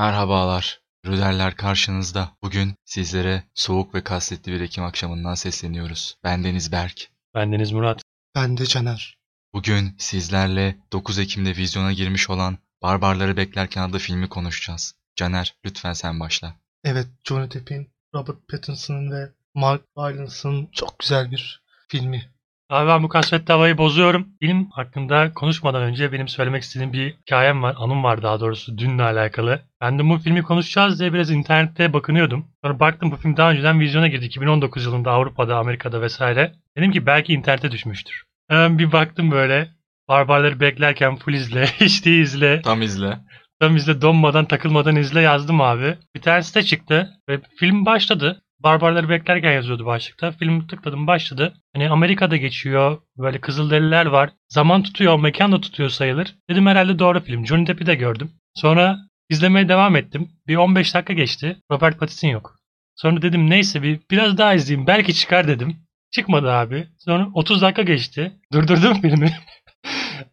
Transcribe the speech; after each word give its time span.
Merhabalar. 0.00 0.80
Rüderler 1.06 1.56
karşınızda. 1.56 2.30
Bugün 2.42 2.74
sizlere 2.84 3.42
soğuk 3.54 3.94
ve 3.94 4.04
kasvetli 4.04 4.52
bir 4.52 4.60
Ekim 4.60 4.84
akşamından 4.84 5.34
sesleniyoruz. 5.34 6.16
Ben 6.24 6.44
Deniz 6.44 6.72
Berk. 6.72 7.10
Bendeniz 7.34 7.72
Murat. 7.72 8.02
Ben 8.34 8.56
de 8.56 8.66
Caner. 8.66 9.18
Bugün 9.52 9.94
sizlerle 9.98 10.78
9 10.92 11.18
Ekim'de 11.18 11.56
vizyona 11.56 11.92
girmiş 11.92 12.30
olan 12.30 12.58
Barbarları 12.82 13.36
Beklerken 13.36 13.82
adlı 13.82 13.98
filmi 13.98 14.28
konuşacağız. 14.28 14.94
Caner, 15.16 15.54
lütfen 15.64 15.92
sen 15.92 16.20
başla. 16.20 16.54
Evet, 16.84 17.06
Johnny 17.24 17.50
Depp'in, 17.50 17.90
Robert 18.14 18.48
Pattinson'ın 18.48 19.10
ve 19.10 19.32
Mark 19.54 19.82
Rylance'ın 19.98 20.68
çok 20.72 20.98
güzel 20.98 21.30
bir 21.30 21.62
filmi. 21.88 22.30
Abi 22.70 22.88
ben 22.88 23.02
bu 23.02 23.08
kasvetli 23.08 23.52
havayı 23.52 23.78
bozuyorum. 23.78 24.28
Film 24.40 24.70
hakkında 24.70 25.34
konuşmadan 25.34 25.82
önce 25.82 26.12
benim 26.12 26.28
söylemek 26.28 26.62
istediğim 26.62 26.92
bir 26.92 27.14
hikayem 27.14 27.62
var. 27.62 27.74
Anım 27.78 28.04
var 28.04 28.22
daha 28.22 28.40
doğrusu 28.40 28.78
dünle 28.78 29.02
alakalı. 29.02 29.62
Ben 29.80 29.98
de 29.98 30.08
bu 30.08 30.18
filmi 30.18 30.42
konuşacağız 30.42 31.00
diye 31.00 31.12
biraz 31.12 31.30
internette 31.30 31.92
bakınıyordum. 31.92 32.46
Sonra 32.64 32.80
baktım 32.80 33.10
bu 33.10 33.16
film 33.16 33.36
daha 33.36 33.50
önceden 33.50 33.80
vizyona 33.80 34.08
girdi. 34.08 34.24
2019 34.24 34.84
yılında 34.84 35.10
Avrupa'da, 35.10 35.56
Amerika'da 35.56 36.02
vesaire. 36.02 36.52
Dedim 36.76 36.92
ki 36.92 37.06
belki 37.06 37.32
internete 37.32 37.70
düşmüştür. 37.70 38.24
Hemen 38.48 38.78
bir 38.78 38.92
baktım 38.92 39.30
böyle. 39.30 39.68
Barbarları 40.08 40.60
beklerken 40.60 41.16
full 41.16 41.34
izle, 41.34 41.66
HD 41.78 42.06
izle. 42.06 42.62
Tam 42.62 42.82
izle. 42.82 43.18
Tam 43.60 43.76
izle 43.76 44.02
donmadan 44.02 44.44
takılmadan 44.44 44.96
izle 44.96 45.20
yazdım 45.20 45.60
abi. 45.60 45.96
Bir 46.16 46.20
tane 46.20 46.42
site 46.42 46.62
çıktı 46.62 47.10
ve 47.28 47.40
film 47.56 47.86
başladı. 47.86 48.42
Barbarları 48.62 49.08
beklerken 49.08 49.52
yazıyordu 49.52 49.86
başlıkta. 49.86 50.32
Film 50.32 50.66
tıkladım 50.66 51.06
başladı. 51.06 51.54
Hani 51.74 51.90
Amerika'da 51.90 52.36
geçiyor. 52.36 52.98
Böyle 53.18 53.40
Kızılderililer 53.40 54.06
var. 54.06 54.30
Zaman 54.48 54.82
tutuyor, 54.82 55.18
mekan 55.18 55.52
da 55.52 55.60
tutuyor 55.60 55.88
sayılır. 55.90 56.34
Dedim 56.50 56.66
herhalde 56.66 56.98
doğru 56.98 57.20
film. 57.20 57.46
Johnny 57.46 57.66
Depp'i 57.66 57.86
de 57.86 57.94
gördüm. 57.94 58.30
Sonra 58.54 58.98
izlemeye 59.28 59.68
devam 59.68 59.96
ettim. 59.96 60.28
Bir 60.46 60.56
15 60.56 60.94
dakika 60.94 61.12
geçti. 61.12 61.56
Robert 61.70 61.98
Pattinson 62.00 62.28
yok. 62.28 62.56
Sonra 62.96 63.22
dedim 63.22 63.50
neyse 63.50 63.82
bir 63.82 64.00
biraz 64.10 64.38
daha 64.38 64.54
izleyeyim. 64.54 64.86
Belki 64.86 65.14
çıkar 65.14 65.48
dedim. 65.48 65.76
Çıkmadı 66.10 66.50
abi. 66.52 66.88
Sonra 66.98 67.28
30 67.34 67.62
dakika 67.62 67.82
geçti. 67.82 68.32
Durdurdum 68.52 69.00
filmi. 69.02 69.36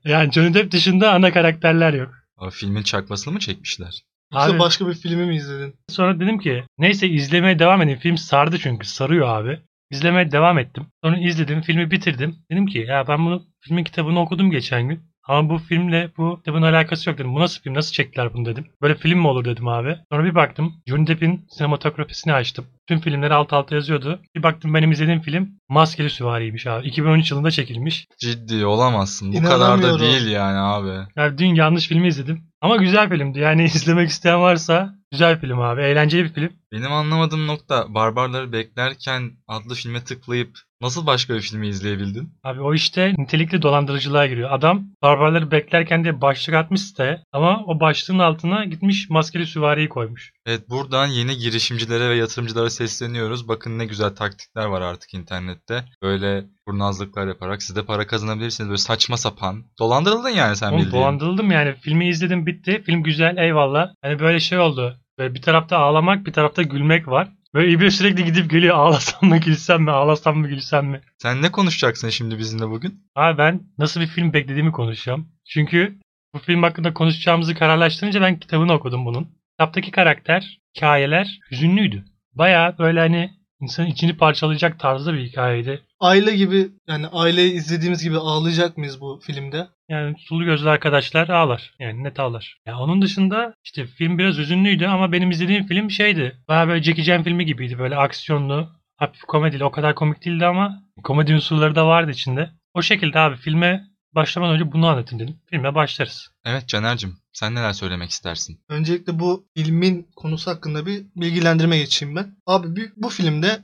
yani 0.05 0.31
Johnny 0.31 0.53
Depp 0.53 0.71
dışında 0.71 1.13
ana 1.13 1.33
karakterler 1.33 1.93
yok. 1.93 2.13
O 2.37 2.49
filmin 2.49 2.83
çakmasını 2.83 3.33
mı 3.33 3.39
çekmişler? 3.39 4.01
Yoksa 4.33 4.51
Abi- 4.51 4.59
başka 4.59 4.87
bir 4.87 4.93
filmi 4.93 5.25
mi 5.25 5.35
izledin? 5.35 5.75
Sonra 5.89 6.19
dedim 6.19 6.39
ki 6.39 6.63
neyse 6.77 7.07
izlemeye 7.07 7.59
devam 7.59 7.81
edeyim. 7.81 7.99
Film 7.99 8.17
sardı 8.17 8.57
çünkü 8.59 8.87
sarıyor 8.87 9.27
abi. 9.27 9.59
İzlemeye 9.91 10.31
devam 10.31 10.59
ettim. 10.59 10.85
Sonra 11.03 11.17
izledim 11.17 11.61
filmi 11.61 11.91
bitirdim. 11.91 12.35
Dedim 12.51 12.65
ki 12.65 12.79
ya 12.79 13.07
ben 13.07 13.25
bunu 13.25 13.45
filmin 13.59 13.83
kitabını 13.83 14.19
okudum 14.19 14.51
geçen 14.51 14.87
gün. 14.89 15.03
Ama 15.27 15.49
bu 15.49 15.57
filmle 15.57 16.11
bu 16.17 16.37
kitabın 16.37 16.61
alakası 16.61 17.09
yok 17.09 17.19
dedim. 17.19 17.35
Bu 17.35 17.39
nasıl 17.39 17.61
film? 17.61 17.73
Nasıl 17.73 17.91
çektiler 17.91 18.33
bunu 18.33 18.45
dedim. 18.45 18.65
Böyle 18.81 18.95
film 18.95 19.19
mi 19.19 19.27
olur 19.27 19.45
dedim 19.45 19.67
abi. 19.67 19.95
Sonra 20.11 20.23
bir 20.23 20.35
baktım. 20.35 20.73
Johnny 20.87 21.07
Depp'in 21.07 21.45
sinematografisini 21.49 22.33
açtım. 22.33 22.65
Tüm 22.87 22.99
filmleri 22.99 23.33
alt 23.33 23.53
alta 23.53 23.75
yazıyordu. 23.75 24.19
Bir 24.35 24.43
baktım 24.43 24.73
benim 24.73 24.91
izlediğim 24.91 25.21
film 25.21 25.49
Maskeli 25.69 26.09
Süvari'ymiş 26.09 26.67
abi. 26.67 26.87
2013 26.87 27.31
yılında 27.31 27.51
çekilmiş. 27.51 28.07
Ciddi 28.19 28.65
olamazsın. 28.65 29.33
Bu 29.33 29.43
kadar 29.43 29.81
da 29.81 29.99
değil 29.99 30.27
yani 30.27 30.57
abi. 30.57 31.07
Yani 31.15 31.37
dün 31.37 31.55
yanlış 31.55 31.87
filmi 31.87 32.07
izledim. 32.07 32.43
Ama 32.61 32.75
güzel 32.75 33.09
filmdi. 33.09 33.39
Yani 33.39 33.63
izlemek 33.75 34.09
isteyen 34.09 34.41
varsa 34.41 34.95
güzel 35.11 35.39
film 35.41 35.59
abi. 35.59 35.81
Eğlenceli 35.81 36.23
bir 36.23 36.33
film. 36.33 36.53
Benim 36.71 36.91
anlamadığım 36.91 37.47
nokta 37.47 37.93
Barbarları 37.93 38.51
Beklerken 38.51 39.31
adlı 39.47 39.75
filme 39.75 40.03
tıklayıp 40.03 40.57
nasıl 40.81 41.05
başka 41.05 41.33
bir 41.35 41.41
filmi 41.41 41.67
izleyebildin? 41.67 42.29
Abi 42.43 42.61
o 42.61 42.73
işte 42.73 43.13
nitelikli 43.17 43.61
dolandırıcılığa 43.61 44.25
giriyor. 44.27 44.51
Adam 44.51 44.83
barbarları 45.01 45.51
beklerken 45.51 46.03
diye 46.03 46.21
başlık 46.21 46.55
atmış 46.55 46.81
siteye 46.81 47.23
ama 47.31 47.63
o 47.65 47.79
başlığın 47.79 48.19
altına 48.19 48.65
gitmiş 48.65 49.09
maskeli 49.09 49.45
süvariyi 49.45 49.89
koymuş. 49.89 50.31
Evet 50.45 50.69
buradan 50.69 51.07
yeni 51.07 51.37
girişimcilere 51.37 52.09
ve 52.09 52.15
yatırımcılara 52.15 52.69
sesleniyoruz. 52.69 53.47
Bakın 53.47 53.79
ne 53.79 53.85
güzel 53.85 54.15
taktikler 54.15 54.65
var 54.65 54.81
artık 54.81 55.13
internette. 55.13 55.83
Böyle 56.03 56.45
kurnazlıklar 56.67 57.27
yaparak 57.27 57.63
siz 57.63 57.75
de 57.75 57.85
para 57.85 58.07
kazanabilirsiniz. 58.07 58.69
Böyle 58.69 58.77
saçma 58.77 59.17
sapan. 59.17 59.63
Dolandırıldın 59.79 60.29
yani 60.29 60.55
sen 60.55 60.71
Oğlum 60.71 60.77
bildiğin. 60.85 61.01
dolandırıldım 61.03 61.51
yani. 61.51 61.75
Filmi 61.81 62.07
izledim 62.09 62.45
bitti. 62.45 62.81
Film 62.85 63.03
güzel 63.03 63.37
eyvallah. 63.37 63.89
Hani 64.01 64.19
böyle 64.19 64.39
şey 64.39 64.59
oldu. 64.59 64.97
Böyle 65.19 65.33
bir 65.33 65.41
tarafta 65.41 65.77
ağlamak 65.77 66.25
bir 66.25 66.33
tarafta 66.33 66.61
gülmek 66.61 67.07
var. 67.07 67.29
Böyle 67.53 67.71
İbni 67.71 67.91
sürekli 67.91 68.25
gidip 68.25 68.49
geliyor 68.51 68.75
ağlasam 68.75 69.29
mı 69.29 69.37
gülsem 69.37 69.83
mi 69.83 69.91
ağlasam 69.91 70.37
mı 70.37 70.47
gülsem 70.47 70.85
mi. 70.85 71.01
Sen 71.17 71.41
ne 71.41 71.51
konuşacaksın 71.51 72.09
şimdi 72.09 72.37
bizimle 72.37 72.69
bugün? 72.69 73.03
Abi 73.15 73.37
ben 73.37 73.61
nasıl 73.77 74.01
bir 74.01 74.07
film 74.07 74.33
beklediğimi 74.33 74.71
konuşacağım. 74.71 75.27
Çünkü 75.45 75.99
bu 76.33 76.39
film 76.39 76.63
hakkında 76.63 76.93
konuşacağımızı 76.93 77.55
kararlaştırınca 77.55 78.21
ben 78.21 78.39
kitabını 78.39 78.73
okudum 78.73 79.05
bunun. 79.05 79.27
Kitaptaki 79.51 79.91
karakter, 79.91 80.59
hikayeler 80.77 81.39
hüzünlüydü. 81.51 82.05
Baya 82.33 82.75
böyle 82.79 82.99
hani 82.99 83.31
insanın 83.61 83.87
içini 83.87 84.17
parçalayacak 84.17 84.79
tarzda 84.79 85.13
bir 85.13 85.23
hikayeydi. 85.25 85.81
Aile 85.99 86.35
gibi 86.35 86.67
yani 86.87 87.07
aileyi 87.07 87.53
izlediğimiz 87.53 88.03
gibi 88.03 88.17
ağlayacak 88.17 88.77
mıyız 88.77 89.01
bu 89.01 89.19
filmde? 89.23 89.67
Yani 89.89 90.15
sulu 90.19 90.45
gözlü 90.45 90.69
arkadaşlar 90.69 91.29
ağlar. 91.29 91.73
Yani 91.79 92.03
net 92.03 92.19
ağlar. 92.19 92.57
Ya 92.65 92.79
onun 92.79 93.01
dışında 93.01 93.53
işte 93.63 93.85
film 93.87 94.17
biraz 94.17 94.37
hüzünlüydü 94.37 94.85
ama 94.85 95.11
benim 95.11 95.31
izlediğim 95.31 95.67
film 95.67 95.91
şeydi. 95.91 96.37
Baya 96.47 96.67
böyle 96.67 96.83
Jackie 96.83 97.03
Chan 97.03 97.23
filmi 97.23 97.45
gibiydi. 97.45 97.79
Böyle 97.79 97.95
aksiyonlu, 97.95 98.69
hafif 98.97 99.21
komedili. 99.21 99.63
O 99.63 99.71
kadar 99.71 99.95
komik 99.95 100.25
değildi 100.25 100.45
ama 100.45 100.83
komedi 101.03 101.33
unsurları 101.35 101.75
da 101.75 101.87
vardı 101.87 102.11
içinde. 102.11 102.49
O 102.73 102.81
şekilde 102.81 103.19
abi 103.19 103.35
filme 103.35 103.87
başlamadan 104.15 104.55
önce 104.55 104.71
bunu 104.71 104.87
anlatayım 104.87 105.23
dedim. 105.23 105.39
Filme 105.49 105.75
başlarız. 105.75 106.29
Evet 106.45 106.67
Caner'cim 106.67 107.17
sen 107.33 107.55
neler 107.55 107.73
söylemek 107.73 108.09
istersin? 108.09 108.59
Öncelikle 108.69 109.19
bu 109.19 109.47
filmin 109.57 110.07
konusu 110.15 110.51
hakkında 110.51 110.85
bir 110.85 111.05
bilgilendirme 111.15 111.77
geçeyim 111.77 112.15
ben. 112.15 112.35
Abi 112.45 112.67
bu 112.95 113.09
filmde 113.09 113.59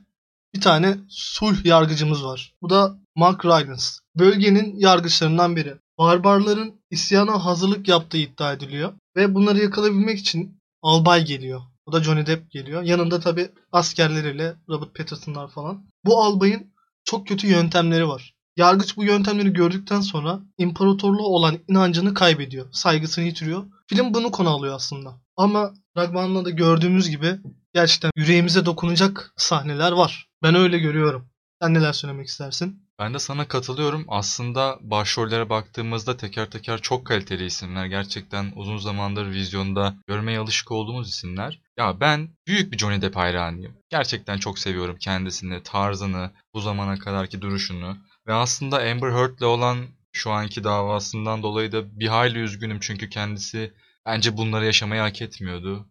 bir 0.55 0.61
tane 0.61 0.97
sulh 1.09 1.66
yargıcımız 1.66 2.25
var. 2.25 2.53
Bu 2.61 2.69
da 2.69 2.97
Mark 3.16 3.45
Rylance. 3.45 3.84
Bölgenin 4.16 4.75
yargıçlarından 4.79 5.55
biri. 5.55 5.73
Barbarların 5.98 6.81
isyana 6.92 7.46
hazırlık 7.46 7.88
yaptığı 7.88 8.18
iddia 8.18 8.54
ediliyor. 8.54 8.94
Ve 9.16 9.36
bunları 9.36 9.58
yakalayabilmek 9.58 10.20
için 10.20 10.62
albay 10.81 11.26
geliyor. 11.26 11.62
Bu 11.88 11.92
da 11.92 12.04
Johnny 12.04 12.26
Depp 12.26 12.52
geliyor. 12.52 12.81
Yanında 12.81 13.20
tabi 13.20 13.50
askerleriyle 13.72 14.56
Robert 14.70 14.96
Pattinson'lar 14.96 15.52
falan. 15.52 15.86
Bu 16.06 16.24
albayın 16.24 16.74
çok 17.03 17.28
kötü 17.28 17.48
yöntemleri 17.48 18.08
var. 18.08 18.34
Yargıç 18.58 18.98
bu 18.98 19.03
yöntemleri 19.03 19.53
gördükten 19.53 20.02
sonra 20.02 20.40
imparatorluğa 20.58 21.28
olan 21.28 21.59
inancını 21.68 22.14
kaybediyor. 22.14 22.68
Saygısını 22.72 23.26
yitiriyor. 23.26 23.66
Film 23.88 24.14
bunu 24.14 24.32
konu 24.32 24.50
alıyor 24.50 24.76
aslında. 24.76 25.22
Ama 25.38 25.74
fragmanda 25.94 26.46
da 26.46 26.50
gördüğümüz 26.50 27.09
gibi 27.09 27.40
gerçekten 27.74 28.12
yüreğimize 28.16 28.66
dokunacak 28.66 29.34
sahneler 29.38 29.92
var. 29.92 30.30
Ben 30.44 30.56
öyle 30.56 30.80
görüyorum. 30.80 31.30
Sen 31.62 31.74
neler 31.74 31.94
söylemek 31.94 32.28
istersin? 32.28 32.83
Ben 33.00 33.14
de 33.14 33.20
sana 33.20 33.48
katılıyorum. 33.48 34.06
Aslında 34.08 34.78
başrollere 34.81 35.50
baktığımızda 35.50 36.18
teker 36.18 36.50
teker 36.50 36.81
çok 36.81 37.08
kaliteli 37.08 37.46
isimler. 37.46 37.86
Gerçekten 37.86 38.52
uzun 38.56 38.78
zamandır 38.78 39.31
vizyonda 39.31 39.96
görmeye 40.08 40.40
alışık 40.40 40.72
olduğumuz 40.72 41.09
isimler. 41.09 41.62
Ya 41.78 42.00
ben 42.00 42.30
büyük 42.48 42.72
bir 42.72 42.78
Johnny 42.78 43.02
Depp 43.02 43.16
hayranıyım. 43.16 43.78
Gerçekten 43.90 44.38
çok 44.38 44.59
seviyorum 44.59 44.98
kendisini, 45.00 45.64
tarzını, 45.64 46.32
bu 46.53 46.59
zamana 46.59 47.00
kadarki 47.00 47.42
duruşunu. 47.42 47.98
Ve 48.28 48.34
aslında 48.34 48.78
Amber 48.78 49.12
Heard'le 49.12 49.44
olan 49.44 49.86
şu 50.12 50.32
anki 50.32 50.64
davasından 50.64 51.44
dolayı 51.44 51.72
da 51.72 52.00
bir 52.00 52.08
hayli 52.08 52.40
üzgünüm. 52.40 52.80
Çünkü 52.80 53.09
kendisi 53.09 53.74
bence 54.06 54.38
bunları 54.38 54.66
yaşamayı 54.66 55.02
hak 55.02 55.22
etmiyordu. 55.22 55.88